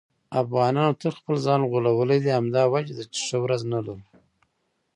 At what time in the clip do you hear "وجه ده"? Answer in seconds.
2.73-3.03